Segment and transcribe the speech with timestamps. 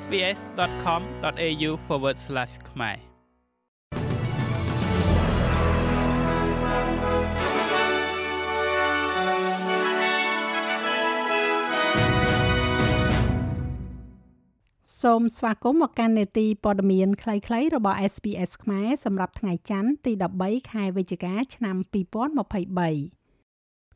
[0.00, 1.70] sbs.com.au/
[2.70, 2.98] ខ្មែរ
[15.02, 20.12] សូមស្វាគមន៍មកកាន់នេតិព័ត៌មានខ្លីៗរបស់ SBS ខ្មែរសម្រាប់ថ្ងៃច័ន្ទទី
[20.42, 23.21] 13ខែវិច្ឆិកាឆ្នាំ2023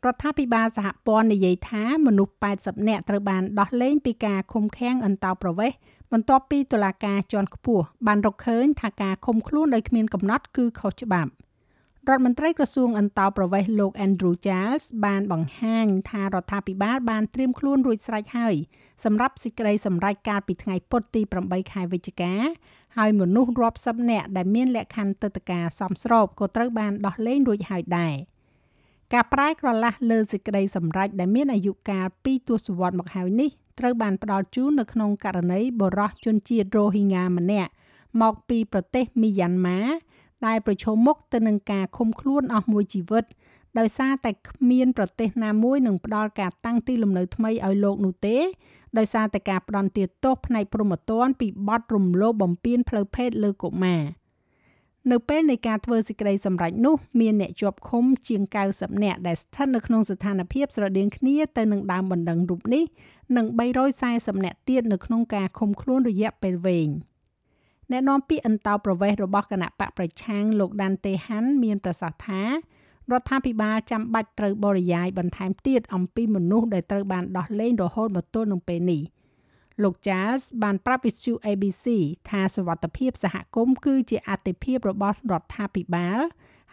[0.05, 5.79] រដ្ឋាភិបាលសហព័ន្ធនិយាយថាមនុស្ស80នាក់ត្រូវបានដោះលែងពីការឃុំឃាំងអន្តោប្រវេសន៍
[6.13, 11.33] បន្ទាប់ពីតុលាការជាន់ខ្ពស់បានរកឃើញថាការឃុំខ្លួនដោយគ្មានកំណត់គឺខុសច្បាប់
[12.09, 18.55] រដ្ឋមន្ត្រីក្រសួងអន្តោប្រវេសន៍លោក Andrew Giles បានបង្ហាញថារដ្ឋាភិបាលបានត្រៀមខ្លួនរួចស្រេចហើយ
[19.05, 22.35] សម្រាប់សេចក្តីសម្រេចកាលពីថ្ងៃពុធទី8ខែវិច្ឆិកា
[22.97, 28.15] ហើយមនុស្សរាប់សិបនាក់ដែលមានលក្ខខណ្ឌទឹកតការសមស្របក៏ត្រូវបានដោះលែងរួចហើយដែរ។
[29.13, 37.71] ការប្រែក្រឡាស់លើសេចក្តីសម្រេចដែលមានអាយុកាល2ទសវត្សរ៍មកហើយនេះត្រូវបានផ្ដល់ជូននៅក្នុងករណីបរិះជនជាតិរ៉ូហីញ៉ាម្នាក់
[38.23, 39.81] មកពីប្រទេសមីយ៉ាន់ម៉ា
[40.47, 43.25] ដែលប្រឈមមុខទៅនឹងការឃុំខ្លួនអស់មួយជីវិត
[43.79, 48.37] ដោយសារតែគ្មានប្រទេសណាមួយនឹងផ្ដល់ការតាំងទីលំនៅថ្មីឲ្យលោកនោះទេ
[48.99, 54.03] ដោយសារតែការផ្ដន់ទាទោសផ្នែកព្រហ្មទណ្ឌពីបទរំលោភបំពានផ្លូវភេទលើកុមារ។
[55.13, 62.85] នៅពេលនៃការធ្វើសេចក្តីសម្រេចនោះមានអ្នកជាប់ឃុំជាង90នាក់ដែលស្ថិតនៅក្នុងស្ថានភាពស្រដៀងគ្នាទៅនឹងដើមបណ្ដឹងរូបនេះ
[63.37, 63.47] និង
[63.97, 66.89] 340នាក់ទៀតនៅក្នុងការឃុំខ្លួនរយៈពេលវែង
[67.91, 72.51] អ្នកនាំពាក្យអន្តោប្រវេសន៍របស់គណៈបកប្រឆាំងលោកដាន់តេហាន់មានប្រសាសន៍ថារ
[73.21, 79.03] ដ្ឋាភិបាលចាំបាច់ត្រូវបរិយាយបន្ថែមទៀតអំពីមនុស្សដែលត្រូវបានដោះលែងរហូតមកទល់នឹងពេលនេះ។
[79.83, 81.87] លោក Charles បានប្រាប់វិទ្យុ ABC
[82.31, 86.19] ថាសវត្ថភាពសហគមន៍គឺជាអតិភិបរបស់រដ្ឋាភិបាល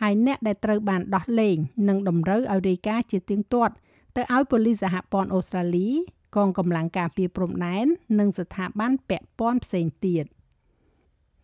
[0.02, 3.74] ហើយអ្នកដែលត្រូវបានដោះលែងនឹងតម្រូវឲ្យរាយការណ៍ជាទៀងទាត់
[4.16, 5.90] ទៅឲ្យប៉ូលីសសហព័ន្ធអូស្ត្រាលី
[6.36, 7.86] កងកម្លាំងការពារព្រំដែន
[8.20, 10.26] និងស្ថាប័នពាក់ព័ន្ធផ្សេងទៀត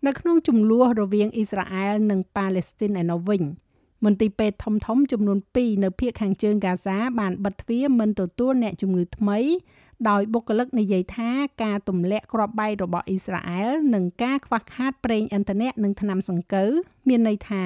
[0.05, 3.43] នៅក្នុងចំនួនរវាងអ៊ីស្រាអែលនិងប៉ាឡេស្ទីនឯណោះវិញ
[4.05, 9.39] មន្ទីរពេទ្យធំៗចំនួន2នៅភូមិខាងជើងកាហ្សាបានបិទទ្វារមិនទទួលអ្នកជំងឺថ្មី
[10.09, 11.29] ដោយបុគ្គលិកនិយាយថា
[11.63, 16.71] ការទម្លាក់គ្រាប់បែករបស់អ៊ីស្រាអែលនិងការខ្វះខាតប្រេងឥន្ធនៈនិងថ្នាំសង្កូវ
[17.07, 17.63] មានន័យថា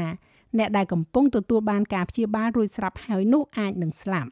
[0.58, 4.32] អ្នកដែលកំពុងទទួលបានការព្យាបាលរួចស្រាប់ហើយនោះអាចនឹងស្លាប់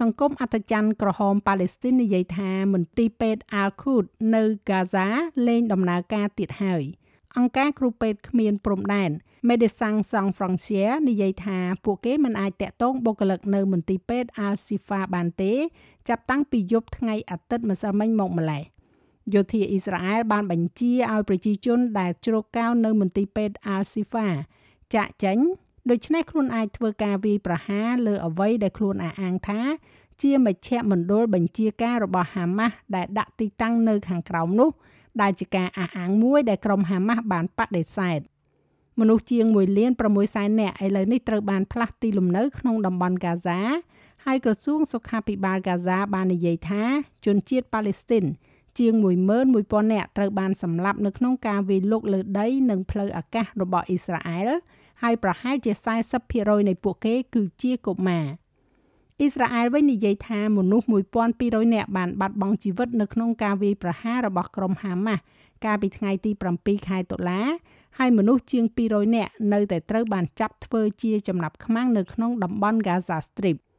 [0.00, 5.06] សង្គមអត្តច័ន្ទក្រហមប៉ាឡេស្ទីននិយាយថាមន្ទីរពេទ្យ Al-Quds នៅហ្គាហ្សា
[5.46, 6.82] លែងដំណើរការទៀតហើយ។
[7.38, 9.10] អង្គការគ្រូពេទ្យគ្មានព្រំដែន
[9.48, 15.52] Medecins Sans Frontieres និយាយថាពួកគេមិនអាចតាក់ទងបុគ្គលិកនៅមន្ទីរពេទ្យ Al-Shifa បានទេ
[16.08, 18.62] ចាប់តាំងពីយប់ថ្ងៃអាទិត្យម្សិលមិញមកម្លេះ
[19.34, 24.26] យោធាអ៊ីស្រាអែលបានបញ្ជាឲ្យប្រជាជនដែលជ្រកកោននៅមន្ទីរពេទ្យ Al-Shifa
[24.94, 25.38] ចាក់ចេញ
[25.90, 29.60] ដូច្នេះខ្លួនអាចធ្វើការវាយប្រហារលើអ្វីដែលខ្លួនអះអាងថា
[30.22, 34.70] ជាមជ្ឈមណ្ឌលបញ្ជាការរបស់ហាម៉ាស់ដែលដាក់ទីតាំងនៅខាងក្រោមនោះ
[35.22, 38.20] ដែលជាការអះអាងមួយដែលក្រុមហាម៉ាស់បានបដិសេធ
[39.00, 43.58] មនុស្សជាង1លាន6សែននាក់ឥឡូវនេះត្រូវបានផ្លាស់ទីលំនៅក្នុងតំបន់ហ្គាហ្សា
[44.24, 46.82] ហើយក្រសួងសុខាភិបាលហ្គាហ្សាបាននិយាយថា
[47.24, 48.24] ជនជាតិប៉ាឡេស្ទីន
[48.78, 48.92] ជាង
[49.44, 54.48] 11000នាក់ត្រូវបានសម្លាប់នៅក្នុងការវាយលុកលើដីនិងផ្លូវអាកាសរបស់អ៊ីស្រាអែល
[55.02, 55.72] ហើយប្រហែលជា
[56.20, 58.26] 40%នៃពួកគេគឺជាកុមារ
[59.22, 60.86] អ៊ីស្រាអែលវិញនិយាយថាមនុស្ស
[61.30, 65.22] 1200នាក់បានបាត់បង់ជីវិតនៅក្នុងការវាយប្រហាររបស់ក្រុមហាម៉ាស់
[65.64, 67.40] កាលពីថ្ងៃទី7ខែតុលា
[67.98, 73.58] ហើយមនុស្សជាង200នាក់នៅតែត្រូវបានចាប់ធ្វើជាចំណាប់ខ្មាំងនៅក្នុងតំបន់ Gaza Strip។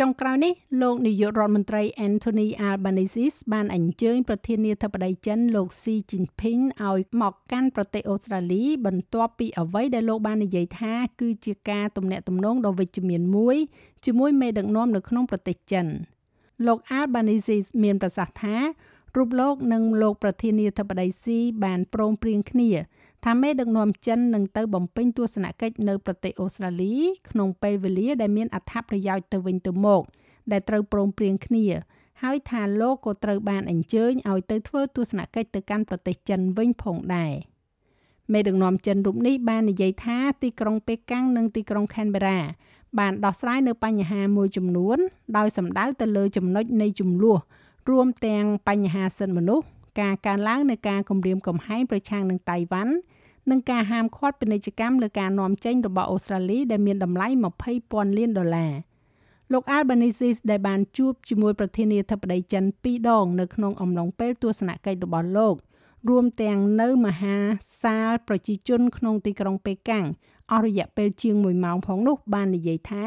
[0.00, 0.52] ចុងក្រោយនេះ
[0.82, 13.56] លោកនាយករដ្ឋមន្ត្រី Anthony Albanese បានអញ្ជើញប្រធានាធិបតីចិនលោក Xi Jinping ឲ្យមកកាន់ប្រទេសអូស្ត្រាលី បន្ទាប់ពីអ្វីដែលលោកបាននិយាយថាគឺជាការទំនាក់ទំនងដ៏វិជ្ជមានមួយ
[14.04, 15.86] ជាមួយមេដឹកនាំនៅក្នុងប្រទេសចិន
[16.66, 18.56] លោក Albanese មានប្រសាសន៍ថា
[19.16, 22.70] រូបលោកនិងលោកប្រធានាធិបតីស៊ីបានព្រមព្រៀងគ្នា
[23.24, 26.94] ថាមេដឹកនាំចិននឹងទៅបំពេញទស្សនកិច្ចនៅប្រទេសអូស្ត្រាលី
[27.30, 30.02] ក្នុងពេលវេលាដែលមានអត្ថប្រយោជន៍ទៅវិញទៅមក
[30.52, 31.66] ដែលត្រូវព្រមព្រៀងគ្នា
[32.22, 37.32] ហើយថាលោកក៏ត្រូវបានអញ្ជើញឲ្យទៅធ្វើទស្សនកិច្ចទៅកាន់ប្រទេសចិនវិញផងដែរ
[38.32, 42.40] មេដឹកនាំចិនរូបនេះបាននិយាយថាទីក្រុងប៉េកាំងនិងទីក្រុងខេនបេរ៉ា
[42.98, 44.98] បានដោះស្រាយនៅបញ្ហាមួយចំនួន
[45.36, 47.38] ដោយសម្ដៅទៅលើចំណុចនៃចំនួន
[47.88, 49.64] រួមទាំងបញ្ហាសិទ្ធិមនុស្ស
[50.00, 52.94] ការកើនឡើងនៃការគំរាមកំហែងប្រឆាំងនឹងតៃវ៉ាន់
[53.50, 57.26] និងការហាមឃាត់ពាណិជ្ជកម្មលើការនាំចេញរបស់អូស្ត្រាលីដែលមានតម្លៃ
[57.72, 58.72] 20,000លានដុល្លារ
[59.52, 65.54] លោក Albanese ដែលបានជួបជាមួយប្រធានាធិបតីចិន2ដងនៅក្នុងអំឡុងពេលទស្សនកិច្ចរបស់លោក
[66.08, 67.36] រួមទាំងនៅមហា
[67.82, 70.06] សាលប្រជាជនក្នុងទីក្រុងប៉េកាំង
[70.52, 73.04] អស់រយៈពេលជាង1ម៉ោងផងនោះបាននិយាយថា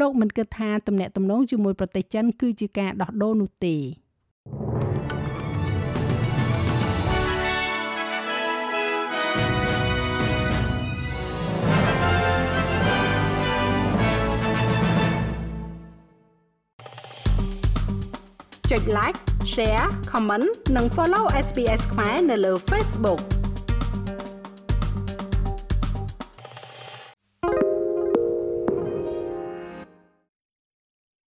[0.00, 3.76] លោកមិនគិតថាទំនាក់ទំនងជាមួយប្រទេសចិនគឺជាការដោះដូរនោះទេ
[18.70, 19.18] ចុច like
[19.52, 23.37] share comment និង follow SPS ខ្មែរនៅលើ Facebook